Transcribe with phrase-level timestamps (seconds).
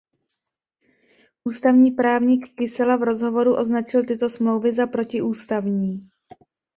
[1.43, 6.09] Ústavní právník Kysela v rozhovoru označil tyto smlouvy za protiústavní.